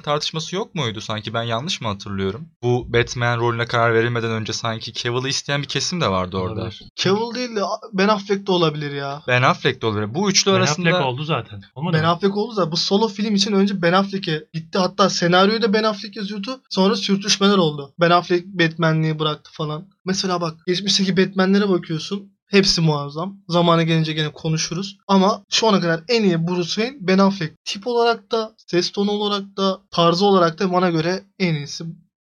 tartışması 0.00 0.56
yok 0.56 0.74
muydu 0.74 1.00
sanki 1.00 1.34
ben 1.34 1.42
yanlış 1.42 1.80
mı 1.80 1.88
hatırlıyorum? 1.88 2.48
Bu 2.62 2.92
Batman 2.92 3.38
rolüne 3.38 3.66
karar 3.66 3.94
verilmeden 3.94 4.30
önce 4.30 4.52
sanki 4.52 4.92
Cavill'ı 4.92 5.28
isteyen 5.28 5.62
bir 5.62 5.68
kesim 5.68 6.00
de 6.00 6.08
vardı 6.10 6.36
orada. 6.36 6.60
Olabilir. 6.60 6.82
Cavill 6.96 7.34
değil 7.34 7.56
de 7.56 7.60
Ben 7.92 8.08
Affleck 8.08 8.46
de 8.46 8.52
olabilir 8.52 8.92
ya. 8.94 9.22
Ben 9.28 9.42
Affleck 9.42 9.82
de 9.82 9.86
olabilir. 9.86 10.14
Bu 10.14 10.30
üçlü 10.30 10.50
Ben 10.50 10.56
arasında 10.56 10.88
Affleck 10.88 11.06
oldu 11.06 11.24
zaten. 11.24 11.62
Olmadı 11.74 11.96
Ben 11.96 12.04
mı? 12.04 12.10
Affleck 12.10 12.36
oldu 12.36 12.56
da 12.56 12.72
bu 12.72 12.76
solo 12.76 13.08
film 13.08 13.34
için 13.34 13.52
önce 13.52 13.82
Ben 13.82 13.92
Affleck'e 13.92 14.44
gitti. 14.52 14.78
Hatta 14.78 15.10
senaryoyu 15.10 15.62
da 15.62 15.72
Ben 15.72 15.82
Affleck 15.82 16.16
yazıyordu. 16.16 16.60
Sonra 16.70 16.96
sürtüşmeler 16.96 17.58
oldu. 17.58 17.92
Ben 18.00 18.10
Affleck 18.10 18.46
Batman'liği 18.46 19.18
bıraktı 19.18 19.50
falan. 19.52 19.93
Mesela 20.04 20.40
bak 20.40 20.60
geçmişteki 20.66 21.16
Batman'lere 21.16 21.68
bakıyorsun. 21.68 22.34
Hepsi 22.46 22.80
muazzam. 22.80 23.40
Zamanı 23.48 23.82
gelince 23.82 24.12
gene 24.12 24.32
konuşuruz. 24.32 24.96
Ama 25.08 25.44
şu 25.50 25.68
ana 25.68 25.80
kadar 25.80 26.04
en 26.08 26.24
iyi 26.24 26.46
Bruce 26.48 26.68
Wayne 26.68 26.96
Ben 27.00 27.18
Affleck. 27.18 27.64
Tip 27.64 27.86
olarak 27.86 28.32
da, 28.32 28.54
ses 28.56 28.92
tonu 28.92 29.10
olarak 29.10 29.56
da, 29.56 29.80
tarzı 29.90 30.26
olarak 30.26 30.58
da 30.58 30.72
bana 30.72 30.90
göre 30.90 31.24
en 31.38 31.54
iyisi 31.54 31.84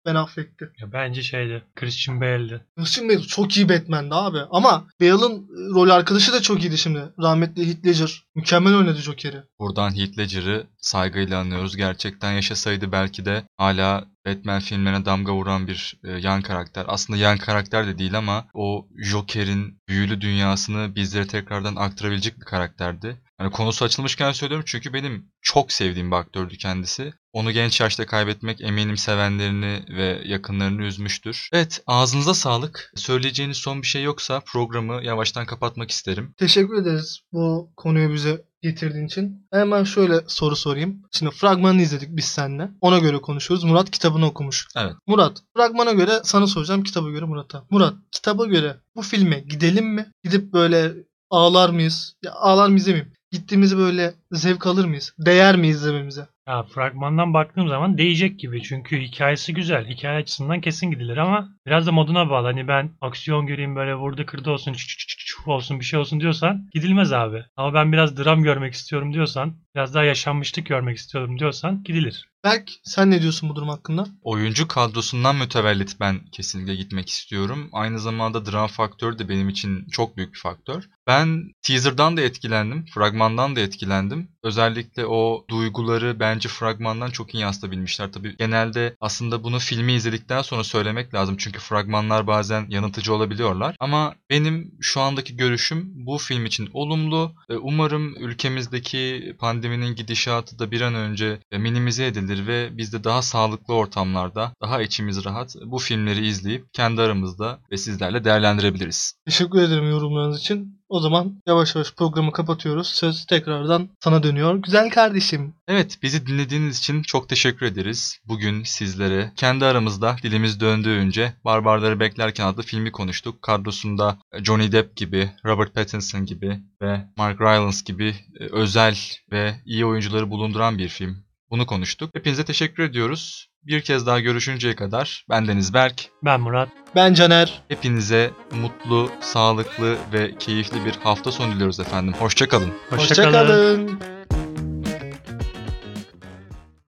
Ben 0.05 0.15
Affleck'ti. 0.15 0.69
Ya 0.79 0.93
bence 0.93 1.23
şeydi. 1.23 1.63
Christian 1.75 2.21
Bale'di. 2.21 2.65
Christian 2.77 3.09
Bale 3.09 3.21
çok 3.21 3.57
iyi 3.57 3.69
Batman'di 3.69 4.15
abi. 4.15 4.39
Ama 4.51 4.87
Bale'ın 5.01 5.37
e, 5.37 5.73
rol 5.75 5.89
arkadaşı 5.89 6.33
da 6.33 6.41
çok 6.41 6.63
iyiydi 6.63 6.77
şimdi. 6.77 6.99
Rahmetli 7.21 7.67
Heath 7.67 7.85
Ledger. 7.85 8.23
Mükemmel 8.35 8.75
oynadı 8.75 8.97
Joker'i. 8.97 9.43
Buradan 9.59 9.97
Heath 9.97 10.17
Ledger'ı 10.17 10.67
saygıyla 10.77 11.39
anıyoruz. 11.39 11.77
Gerçekten 11.77 12.31
yaşasaydı 12.31 12.91
belki 12.91 13.25
de 13.25 13.43
hala 13.57 14.05
Batman 14.25 14.59
filmlerine 14.59 15.05
damga 15.05 15.33
vuran 15.33 15.67
bir 15.67 15.99
e, 16.03 16.11
yan 16.11 16.41
karakter. 16.41 16.85
Aslında 16.87 17.19
yan 17.19 17.37
karakter 17.37 17.87
de 17.87 17.97
değil 17.97 18.17
ama 18.17 18.45
o 18.53 18.87
Joker'in 18.97 19.81
büyülü 19.87 20.21
dünyasını 20.21 20.95
bizlere 20.95 21.27
tekrardan 21.27 21.75
aktarabilecek 21.75 22.39
bir 22.39 22.45
karakterdi. 22.45 23.21
Yani 23.41 23.51
konusu 23.51 23.85
açılmışken 23.85 24.31
söylüyorum 24.31 24.65
çünkü 24.67 24.93
benim 24.93 25.31
çok 25.41 25.71
sevdiğim 25.71 26.11
bir 26.11 26.15
aktördü 26.15 26.57
kendisi. 26.57 27.13
Onu 27.33 27.51
genç 27.51 27.81
yaşta 27.81 28.05
kaybetmek 28.05 28.61
eminim 28.61 28.97
sevenlerini 28.97 29.85
ve 29.89 30.21
yakınlarını 30.25 30.83
üzmüştür. 30.83 31.49
Evet 31.53 31.83
ağzınıza 31.87 32.33
sağlık. 32.33 32.91
Söyleyeceğiniz 32.95 33.57
son 33.57 33.81
bir 33.81 33.87
şey 33.87 34.03
yoksa 34.03 34.39
programı 34.45 35.03
yavaştan 35.03 35.45
kapatmak 35.45 35.91
isterim. 35.91 36.33
Teşekkür 36.37 36.81
ederiz 36.81 37.19
bu 37.31 37.71
konuyu 37.77 38.13
bize 38.13 38.45
getirdiğin 38.61 39.05
için. 39.05 39.47
Hemen 39.51 39.83
şöyle 39.83 40.21
soru 40.27 40.55
sorayım. 40.55 41.01
Şimdi 41.11 41.31
fragmanını 41.31 41.81
izledik 41.81 42.09
biz 42.11 42.25
seninle. 42.25 42.69
Ona 42.81 42.99
göre 42.99 43.17
konuşuyoruz. 43.17 43.63
Murat 43.63 43.91
kitabını 43.91 44.25
okumuş. 44.25 44.67
Evet. 44.75 44.93
Murat, 45.07 45.43
fragmana 45.57 45.91
göre 45.91 46.21
sana 46.23 46.47
soracağım, 46.47 46.83
kitaba 46.83 47.09
göre 47.09 47.25
Murat'a. 47.25 47.65
Murat, 47.69 47.93
kitaba 48.11 48.45
göre 48.45 48.77
bu 48.95 49.01
filme 49.01 49.39
gidelim 49.39 49.85
mi? 49.85 50.11
Gidip 50.23 50.53
böyle 50.53 50.93
ağlar 51.29 51.69
mıyız? 51.69 52.15
Ya 52.23 52.31
ağlar 52.33 52.69
mıyız 52.69 52.87
demeyeyim. 52.87 53.13
Gittiğimizi 53.31 53.77
böyle 53.77 54.13
zevk 54.31 54.67
alır 54.67 54.85
mıyız? 54.85 55.13
Değer 55.19 55.55
mi 55.57 55.67
izlememize? 55.67 56.27
Ya 56.47 56.63
fragmandan 56.63 57.33
baktığım 57.33 57.67
zaman 57.67 57.97
değecek 57.97 58.39
gibi. 58.39 58.63
Çünkü 58.63 58.99
hikayesi 59.01 59.53
güzel. 59.53 59.87
Hikaye 59.87 60.17
açısından 60.17 60.61
kesin 60.61 60.91
gidilir 60.91 61.17
ama 61.17 61.49
biraz 61.65 61.87
da 61.87 61.91
moduna 61.91 62.29
bağlı. 62.29 62.47
Hani 62.47 62.67
ben 62.67 62.89
aksiyon 63.01 63.45
göreyim 63.47 63.75
böyle 63.75 63.95
vurdu 63.95 64.25
kırdı 64.25 64.51
olsun 64.51 64.73
çü- 64.73 64.75
çü- 64.77 65.07
çü- 65.07 65.25
çu 65.25 65.51
olsun 65.51 65.79
bir 65.79 65.85
şey 65.85 65.99
olsun 65.99 66.19
diyorsan 66.19 66.69
gidilmez 66.73 67.13
abi. 67.13 67.43
Ama 67.55 67.73
ben 67.73 67.91
biraz 67.91 68.17
dram 68.17 68.43
görmek 68.43 68.73
istiyorum 68.73 69.13
diyorsan 69.13 69.55
biraz 69.75 69.93
daha 69.95 70.03
yaşanmışlık 70.03 70.65
görmek 70.65 70.97
istiyorum 70.97 71.39
diyorsan 71.39 71.83
gidilir. 71.83 72.30
Berk, 72.43 72.71
sen 72.83 73.11
ne 73.11 73.21
diyorsun 73.21 73.49
bu 73.49 73.55
durum 73.55 73.69
hakkında? 73.69 74.07
Oyuncu 74.21 74.67
kadrosundan 74.67 75.35
mütevellit 75.35 75.99
ben 75.99 76.25
kesinlikle 76.31 76.75
gitmek 76.75 77.09
istiyorum. 77.09 77.69
Aynı 77.73 77.99
zamanda 77.99 78.45
dram 78.45 78.67
faktörü 78.67 79.19
de 79.19 79.29
benim 79.29 79.49
için 79.49 79.87
çok 79.91 80.17
büyük 80.17 80.33
bir 80.33 80.39
faktör. 80.39 80.89
Ben 81.07 81.43
teaser'dan 81.61 82.17
da 82.17 82.21
etkilendim, 82.21 82.85
fragmandan 82.85 83.55
da 83.55 83.59
etkilendim. 83.59 84.31
Özellikle 84.43 85.05
o 85.05 85.45
duyguları 85.49 86.19
bence 86.19 86.49
fragmandan 86.49 87.09
çok 87.09 87.33
iyi 87.33 87.41
yansıtabilmişler. 87.41 88.11
Tabii 88.11 88.37
genelde 88.37 88.95
aslında 89.01 89.43
bunu 89.43 89.59
filmi 89.59 89.93
izledikten 89.93 90.41
sonra 90.41 90.63
söylemek 90.63 91.13
lazım. 91.13 91.35
Çünkü 91.37 91.59
fragmanlar 91.59 92.27
bazen 92.27 92.65
yanıltıcı 92.69 93.13
olabiliyorlar. 93.13 93.75
Ama 93.79 94.15
benim 94.29 94.71
şu 94.81 95.01
andaki 95.01 95.37
görüşüm 95.37 95.91
bu 95.95 96.17
film 96.17 96.45
için 96.45 96.69
olumlu. 96.73 97.31
Umarım 97.61 98.15
ülkemizdeki 98.15 99.35
pandeminin 99.39 99.95
gidişatı 99.95 100.59
da 100.59 100.71
bir 100.71 100.81
an 100.81 100.95
önce 100.95 101.39
minimize 101.51 102.05
edilir 102.05 102.47
ve 102.47 102.77
biz 102.77 102.93
de 102.93 103.03
daha 103.03 103.21
sağlıklı 103.21 103.73
ortamlarda, 103.73 104.53
daha 104.61 104.81
içimiz 104.81 105.25
rahat 105.25 105.55
bu 105.65 105.79
filmleri 105.79 106.27
izleyip 106.27 106.73
kendi 106.73 107.01
aramızda 107.01 107.59
ve 107.71 107.77
sizlerle 107.77 108.23
değerlendirebiliriz. 108.23 109.13
Teşekkür 109.25 109.61
ederim 109.61 109.89
yorumlarınız 109.89 110.39
için. 110.39 110.80
O 110.91 110.99
zaman 110.99 111.41
yavaş 111.47 111.75
yavaş 111.75 111.93
programı 111.93 112.31
kapatıyoruz. 112.31 112.87
Söz 112.87 113.25
tekrardan 113.25 113.89
sana 113.99 114.23
dönüyor. 114.23 114.55
Güzel 114.55 114.89
kardeşim. 114.89 115.53
Evet, 115.67 115.97
bizi 116.03 116.27
dinlediğiniz 116.27 116.79
için 116.79 117.01
çok 117.01 117.29
teşekkür 117.29 117.65
ederiz. 117.65 118.17
Bugün 118.27 118.63
sizlere 118.63 119.31
kendi 119.35 119.65
aramızda 119.65 120.15
dilimiz 120.23 120.59
döndüğünce 120.59 121.33
Barbarları 121.45 121.99
Beklerken 121.99 122.45
adlı 122.45 122.63
filmi 122.63 122.91
konuştuk. 122.91 123.41
Kadrosunda 123.41 124.17
Johnny 124.43 124.71
Depp 124.71 124.95
gibi, 124.95 125.31
Robert 125.45 125.73
Pattinson 125.75 126.25
gibi 126.25 126.59
ve 126.81 127.05
Mark 127.17 127.41
Rylance 127.41 127.79
gibi 127.85 128.15
e, 128.39 128.43
özel 128.51 128.97
ve 129.31 129.55
iyi 129.65 129.85
oyuncuları 129.85 130.29
bulunduran 130.29 130.77
bir 130.77 130.87
film. 130.87 131.23
Bunu 131.51 131.65
konuştuk. 131.65 132.09
Hepinize 132.15 132.45
teşekkür 132.45 132.83
ediyoruz. 132.83 133.47
Bir 133.63 133.81
kez 133.81 134.05
daha 134.05 134.19
görüşünceye 134.19 134.75
kadar 134.75 135.25
bendeniz 135.29 135.73
Berk. 135.73 136.09
Ben 136.23 136.41
Murat. 136.41 136.69
Ben 136.95 137.13
Caner. 137.13 137.61
Hepinize 137.67 138.31
mutlu, 138.51 139.11
sağlıklı 139.21 139.97
ve 140.13 140.35
keyifli 140.39 140.85
bir 140.85 140.95
hafta 141.03 141.31
sonu 141.31 141.55
diliyoruz 141.55 141.79
efendim. 141.79 142.13
Hoşçakalın. 142.19 142.73
Hoşçakalın. 142.89 143.33
Hoşçakalın. 143.33 143.99